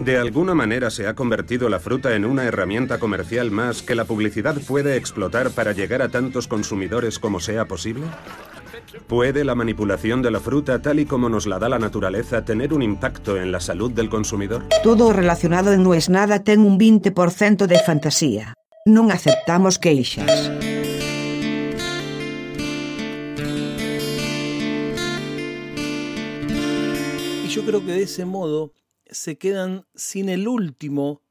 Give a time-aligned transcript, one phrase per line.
[0.00, 4.04] ¿De alguna manera se ha convertido la fruta en una herramienta comercial más que la
[4.04, 8.06] publicidad puede explotar para llegar a tantos consumidores como sea posible?
[9.06, 12.72] ¿Puede la manipulación de la fruta tal y como nos la da la naturaleza tener
[12.72, 14.64] un impacto en la salud del consumidor?
[14.82, 18.54] Todo relacionado en No es Nada ten un 20% de fantasía.
[18.84, 20.50] Non aceptamos queixas.
[27.44, 28.72] Y yo creo que de ese modo
[29.12, 31.22] se quedan sin el último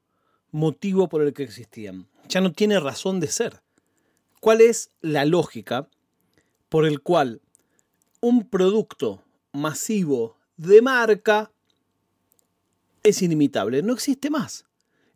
[0.50, 2.08] motivo por el que existían.
[2.28, 3.62] Ya no tiene razón de ser.
[4.40, 5.88] ¿Cuál es la lógica
[6.68, 7.40] por el cual
[8.20, 11.52] un producto masivo de marca
[13.02, 13.82] es inimitable?
[13.82, 14.64] No existe más.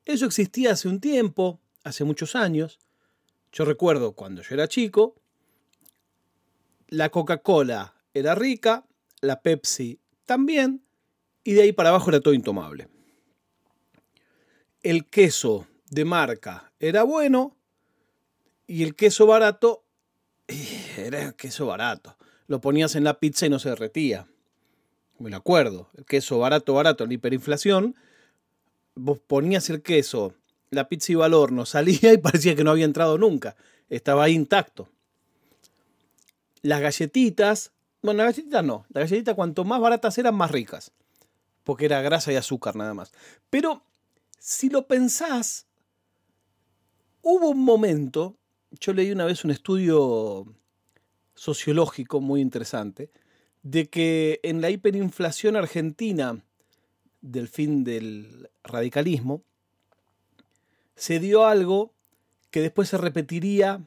[0.05, 2.79] Eso existía hace un tiempo, hace muchos años.
[3.53, 5.17] Yo recuerdo cuando yo era chico,
[6.89, 8.87] la Coca-Cola era rica,
[9.21, 10.86] la Pepsi también,
[11.47, 12.89] y de ahí para abajo era todo intomable.
[14.83, 17.57] El queso de marca era bueno
[18.67, 19.85] y el queso barato
[20.97, 22.17] era queso barato.
[22.49, 24.27] Lo ponías en la pizza y no se derretía.
[25.21, 25.89] Me lo acuerdo.
[25.97, 27.95] El queso barato, barato, en hiperinflación.
[28.97, 30.35] Vos ponías el queso,
[30.71, 33.55] la pizza iba al horno, salía y parecía que no había entrado nunca.
[33.89, 34.89] Estaba ahí intacto.
[36.63, 37.71] Las galletitas,
[38.03, 38.85] bueno, las galletitas no.
[38.89, 40.91] Las galletitas cuanto más baratas eran, más ricas.
[41.67, 43.13] Porque era grasa y azúcar nada más.
[43.51, 43.83] Pero
[44.39, 45.67] si lo pensás,
[47.23, 48.37] hubo un momento,
[48.71, 50.47] yo leí una vez un estudio
[51.35, 53.11] sociológico muy interesante,
[53.65, 56.41] de que en la hiperinflación argentina
[57.21, 59.43] del fin del radicalismo,
[60.95, 61.93] se dio algo
[62.53, 63.81] que después se repetiría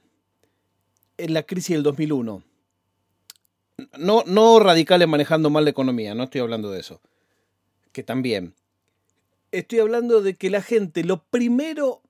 [1.17, 2.43] en la crisis del 2001.
[3.97, 6.99] No, no radicales manejando mal la economía, no estoy hablando de eso,
[7.91, 8.53] que también.
[9.51, 12.01] Estoy hablando de que la gente lo primero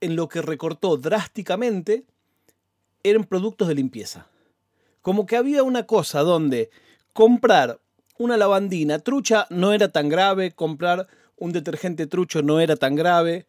[0.00, 2.04] en lo que recortó drásticamente
[3.02, 4.26] eran productos de limpieza.
[5.02, 6.70] Como que había una cosa donde
[7.12, 7.80] comprar
[8.18, 13.46] una lavandina trucha no era tan grave, comprar un detergente trucho no era tan grave,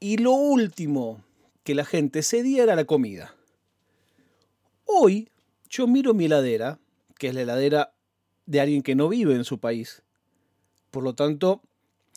[0.00, 1.22] y lo último
[1.62, 3.34] que la gente cedía era la comida.
[4.86, 5.28] Hoy
[5.68, 6.78] yo miro mi heladera,
[7.18, 7.92] que es la heladera
[8.46, 10.02] de alguien que no vive en su país,
[10.90, 11.62] por lo tanto,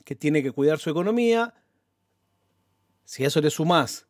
[0.06, 1.54] que tiene que cuidar su economía.
[3.06, 4.08] Si a eso le sumás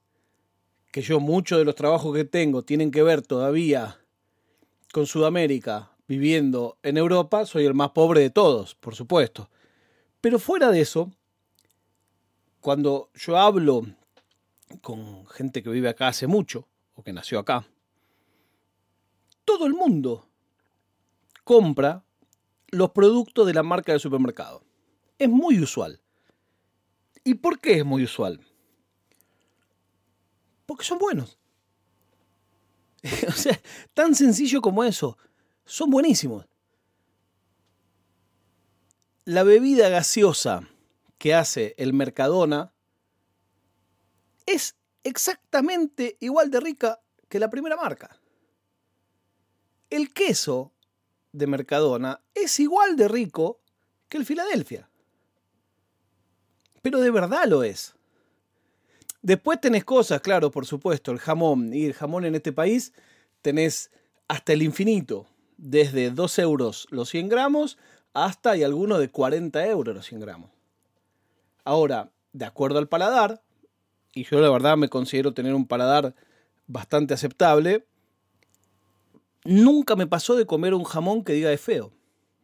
[0.92, 4.00] que yo muchos de los trabajos que tengo tienen que ver todavía
[4.92, 9.50] con Sudamérica, viviendo en Europa, soy el más pobre de todos, por supuesto.
[10.22, 11.12] Pero fuera de eso,
[12.62, 13.88] cuando yo hablo
[14.82, 17.66] con gente que vive acá hace mucho, o que nació acá,
[19.44, 20.28] todo el mundo
[21.44, 22.04] compra
[22.74, 24.64] los productos de la marca del supermercado.
[25.20, 26.02] Es muy usual.
[27.24, 28.44] ¿Y por qué es muy usual?
[30.66, 31.38] Porque son buenos.
[33.28, 33.60] o sea,
[33.94, 35.20] tan sencillo como eso.
[35.66, 36.48] Son buenísimos.
[39.26, 40.68] La bebida gaseosa
[41.20, 42.74] que hace el Mercadona
[44.48, 48.20] es exactamente igual de rica que la primera marca.
[49.92, 50.74] El queso
[51.34, 53.60] de Mercadona es igual de rico
[54.08, 54.90] que el Filadelfia.
[56.82, 57.96] Pero de verdad lo es.
[59.22, 61.74] Después tenés cosas, claro, por supuesto, el jamón.
[61.74, 62.94] Y el jamón en este país
[63.42, 63.92] tenés
[64.28, 65.28] hasta el infinito.
[65.58, 67.78] Desde 2 euros los 100 gramos
[68.14, 70.52] hasta hay algunos de 40 euros los 100 gramos.
[71.64, 73.42] Ahora, de acuerdo al paladar,
[74.14, 76.14] y yo la verdad me considero tener un paladar
[76.68, 77.88] bastante aceptable,
[79.46, 81.92] nunca me pasó de comer un jamón que diga es feo.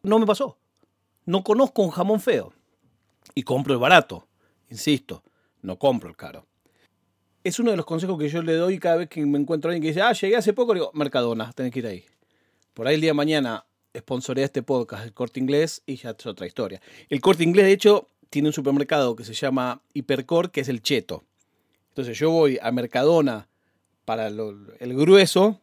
[0.03, 0.57] No me pasó.
[1.25, 2.53] No conozco un jamón feo.
[3.35, 4.27] Y compro el barato.
[4.69, 5.23] Insisto,
[5.61, 6.49] no compro el caro
[7.43, 9.73] es uno de los consejos que yo le doy cada vez que me encuentro a
[9.73, 12.05] alguien que dice, ah, llegué hace poco, le digo, Mercadona, tenés que ir ahí.
[12.73, 13.65] Por ahí el día de mañana
[13.97, 16.81] sponsorea este podcast, el corte inglés, y ya es otra historia.
[17.09, 20.81] El corte inglés, de hecho, tiene un supermercado que se llama Hipercor, que es el
[20.81, 21.24] cheto.
[21.89, 23.47] Entonces yo voy a Mercadona
[24.06, 25.59] para el grueso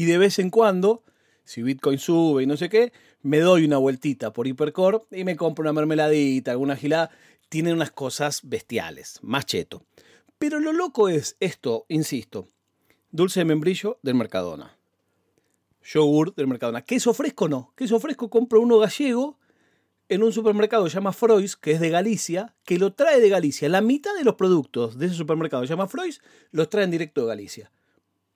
[0.00, 1.04] y de vez en cuando,
[1.44, 5.36] si Bitcoin sube y no sé qué, me doy una vueltita por Hipercor y me
[5.36, 7.10] compro una mermeladita, alguna gilada.
[7.50, 9.84] Tienen unas cosas bestiales, más cheto.
[10.38, 12.48] Pero lo loco es esto, insisto,
[13.10, 14.78] dulce de membrillo del Mercadona,
[15.84, 19.38] yogur del Mercadona, queso fresco no, queso fresco compro uno gallego
[20.08, 23.28] en un supermercado que se llama Frois, que es de Galicia, que lo trae de
[23.28, 23.68] Galicia.
[23.68, 27.20] La mitad de los productos de ese supermercado que se llama Frois los traen directo
[27.20, 27.70] de Galicia.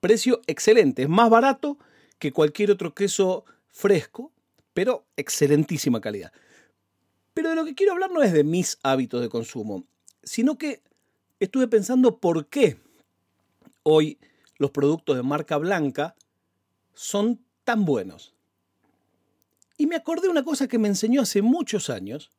[0.05, 1.79] Precio excelente, es más barato
[2.19, 4.31] que cualquier otro queso fresco,
[4.71, 6.31] pero excelentísima calidad.
[7.33, 9.87] Pero de lo que quiero hablar no es de mis hábitos de consumo,
[10.21, 10.83] sino que
[11.39, 12.79] estuve pensando por qué
[13.81, 14.19] hoy
[14.59, 16.15] los productos de marca blanca
[16.93, 18.35] son tan buenos.
[19.75, 22.31] Y me acordé una cosa que me enseñó hace muchos años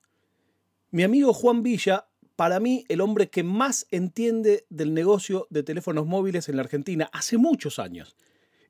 [0.93, 6.07] mi amigo Juan Villa, para mí el hombre que más entiende del negocio de teléfonos
[6.07, 8.15] móviles en la Argentina, hace muchos años.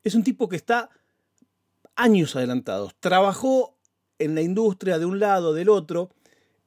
[0.05, 0.89] Es un tipo que está
[1.97, 2.95] años adelantados.
[3.01, 3.77] Trabajó
[4.19, 6.11] en la industria de un lado, del otro,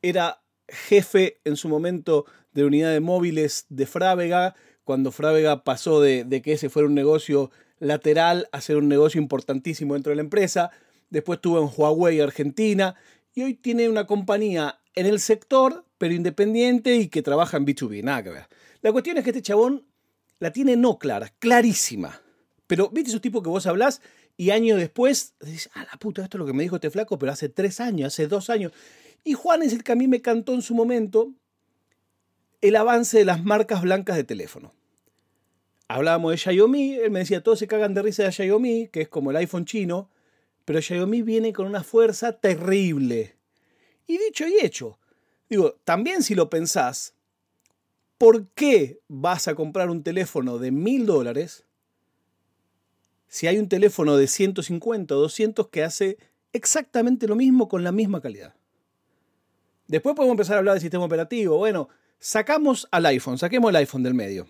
[0.01, 6.25] era jefe en su momento de unidad de móviles de Frávega, cuando Frávega pasó de,
[6.25, 10.21] de, que ese fuera un negocio lateral a ser un negocio importantísimo dentro de la
[10.21, 10.71] empresa.
[11.09, 12.95] Después estuvo en Huawei Argentina
[13.33, 18.03] y hoy tiene una compañía en el sector, pero independiente y que trabaja en B2B.
[18.03, 18.47] Nada que ver.
[18.81, 19.85] La cuestión es que este chabón
[20.39, 22.21] la tiene no clara, clarísima.
[22.65, 24.01] Pero viste esos tipos que vos hablás
[24.37, 27.19] y años después dices, ah, la puta, esto es lo que me dijo este flaco,
[27.19, 28.71] pero hace tres años, hace dos años.
[29.25, 31.33] Y Juan es el que a mí me cantó en su momento
[32.61, 34.73] el avance de las marcas blancas de teléfono.
[35.89, 39.09] Hablábamos de Xiaomi, él me decía, todos se cagan de risa de Xiaomi, que es
[39.09, 40.09] como el iPhone chino,
[40.63, 43.35] pero Xiaomi viene con una fuerza terrible.
[44.07, 44.98] Y dicho y hecho,
[45.49, 47.13] digo, también si lo pensás,
[48.17, 51.65] ¿por qué vas a comprar un teléfono de mil dólares
[53.27, 56.17] si hay un teléfono de 150 o 200 que hace
[56.53, 58.55] exactamente lo mismo con la misma calidad?
[59.87, 61.57] Después podemos empezar a hablar del sistema operativo.
[61.57, 64.47] Bueno, sacamos al iPhone, saquemos el iPhone del medio.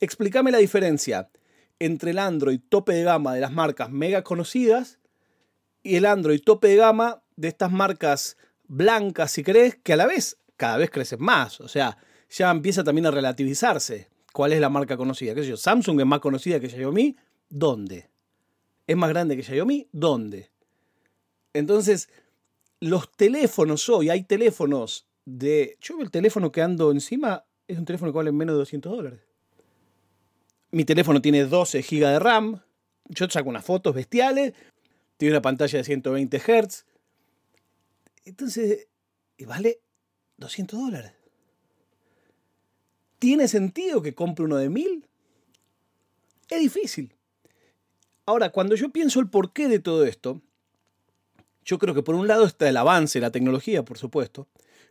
[0.00, 1.30] Explícame la diferencia
[1.78, 4.98] entre el Android tope de gama de las marcas mega conocidas
[5.82, 8.36] y el Android tope de gama de estas marcas
[8.68, 11.60] blancas, si querés, que a la vez cada vez crecen más.
[11.60, 11.98] O sea,
[12.30, 14.08] ya empieza también a relativizarse.
[14.32, 15.34] ¿Cuál es la marca conocida?
[15.34, 15.56] ¿Qué?
[15.56, 17.16] ¿Samsung es más conocida que Xiaomi?
[17.48, 18.10] ¿Dónde?
[18.86, 19.88] ¿Es más grande que Xiaomi?
[19.90, 20.50] ¿Dónde?
[21.54, 22.08] Entonces,
[22.80, 25.76] los teléfonos hoy, hay teléfonos de...
[25.80, 29.20] Yo el teléfono que ando encima es un teléfono que vale menos de 200 dólares.
[30.70, 32.62] Mi teléfono tiene 12 GB de RAM.
[33.06, 34.52] Yo saco unas fotos bestiales.
[35.16, 36.84] Tiene una pantalla de 120 Hz.
[38.28, 38.88] Entonces,
[39.46, 39.80] vale
[40.36, 41.12] 200 dólares.
[43.18, 45.08] ¿Tiene sentido que compre uno de 1000?
[46.50, 47.16] Es difícil.
[48.26, 50.42] Ahora, cuando yo pienso el porqué de todo esto,
[51.64, 54.46] yo creo que por un lado está el avance, la tecnología, por supuesto,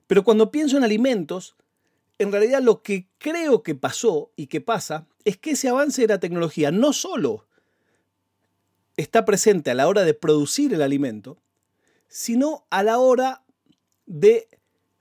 [0.07, 1.55] pero cuando pienso en alimentos,
[2.17, 6.07] en realidad lo que creo que pasó y que pasa es que ese avance de
[6.07, 7.47] la tecnología no solo
[8.95, 11.37] está presente a la hora de producir el alimento,
[12.07, 13.43] sino a la hora
[14.05, 14.47] de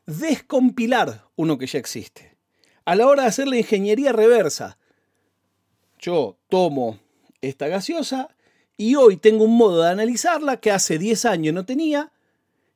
[0.06, 2.36] descompilar uno que ya existe.
[2.84, 4.78] A la hora de hacer la ingeniería reversa.
[5.98, 6.98] Yo tomo
[7.40, 8.28] esta gaseosa,
[8.76, 12.12] y hoy tengo un modo de analizarla que hace 10 años no tenía,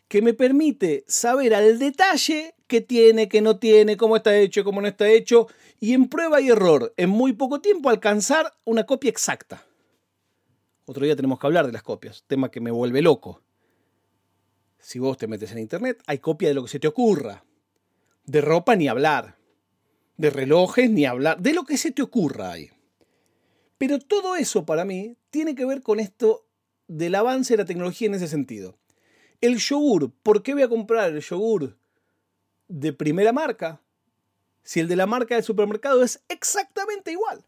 [0.09, 4.81] que me permite saber al detalle qué tiene, qué no tiene, cómo está hecho, cómo
[4.81, 5.47] no está hecho,
[5.79, 9.65] y en prueba y error, en muy poco tiempo, alcanzar una copia exacta.
[10.87, 13.43] Otro día tenemos que hablar de las copias, tema que me vuelve loco.
[14.81, 17.44] Si vos te metes en internet, hay copia de lo que se te ocurra.
[18.25, 19.37] De ropa ni hablar.
[20.17, 21.41] De relojes ni hablar.
[21.41, 22.71] De lo que se te ocurra ahí.
[23.79, 26.47] Pero todo eso para mí tiene que ver con esto
[26.87, 28.77] del avance de la tecnología en ese sentido.
[29.41, 31.79] El yogur, ¿por qué voy a comprar el yogur
[32.69, 33.81] de primera marca
[34.62, 37.45] si el de la marca del supermercado es exactamente igual?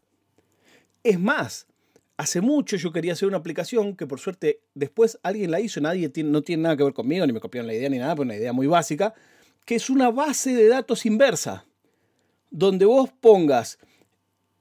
[1.03, 1.67] Es más,
[2.17, 6.11] hace mucho yo quería hacer una aplicación que por suerte después alguien la hizo, nadie
[6.23, 8.35] no tiene nada que ver conmigo, ni me copiaron la idea ni nada, pero una
[8.35, 9.13] idea muy básica,
[9.65, 11.65] que es una base de datos inversa,
[12.51, 13.79] donde vos pongas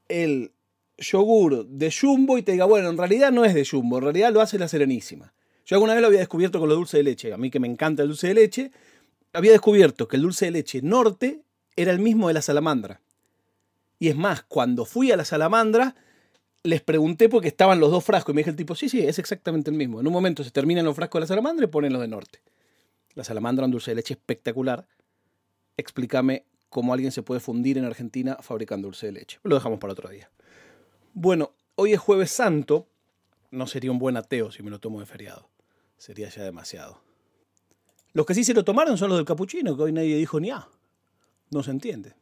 [0.08, 0.52] el
[0.98, 4.32] yogur de Jumbo y te diga, bueno, en realidad no es de Jumbo, en realidad
[4.32, 5.34] lo hace la Serenísima.
[5.64, 7.68] Yo alguna vez lo había descubierto con lo dulce de leche, a mí que me
[7.68, 8.72] encanta el dulce de leche,
[9.32, 11.42] había descubierto que el dulce de leche norte
[11.76, 13.00] era el mismo de la salamandra.
[13.98, 15.94] Y es más, cuando fui a la salamandra,
[16.64, 19.18] les pregunté porque estaban los dos frascos y me dije el tipo, sí, sí, es
[19.18, 20.00] exactamente el mismo.
[20.00, 22.40] En un momento se terminan los frascos de la salamandra y ponen los de norte.
[23.14, 24.86] La salamandra, un dulce de leche espectacular.
[25.76, 29.38] Explícame cómo alguien se puede fundir en Argentina fabricando dulce de leche.
[29.42, 30.30] Lo dejamos para otro día.
[31.12, 32.88] Bueno, hoy es jueves santo.
[33.50, 35.48] No sería un buen ateo si me lo tomo de feriado.
[35.98, 37.02] Sería ya demasiado.
[38.12, 40.50] Los que sí se lo tomaron son los del capuchino, que hoy nadie dijo ni
[40.50, 40.68] a.
[41.50, 42.14] No se entiende.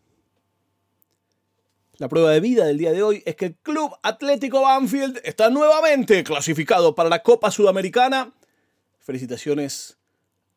[2.01, 5.51] La prueba de vida del día de hoy es que el Club Atlético Banfield está
[5.51, 8.33] nuevamente clasificado para la Copa Sudamericana.
[9.01, 9.99] Felicitaciones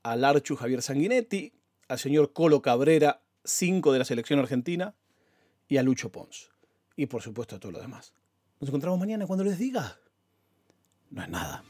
[0.04, 1.52] al Archu Javier Sanguinetti,
[1.90, 4.96] al señor Colo Cabrera, 5 de la selección argentina,
[5.68, 6.50] y a Lucho Pons.
[6.96, 8.14] Y por supuesto a todos los demás.
[8.62, 10.00] Nos encontramos mañana cuando les diga.
[11.10, 11.66] No es nada.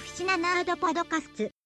[0.00, 1.59] オフィシナナードパドカスツ。